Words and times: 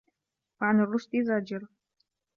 وَعَنْ 0.61 0.79
الرُّشْدِ 0.79 1.09
زَاجِرَةٌ 1.23 1.67